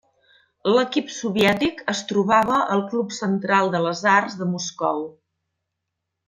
[0.75, 5.07] L'equip soviètic es trobava al Club Central de les Arts de Moscou.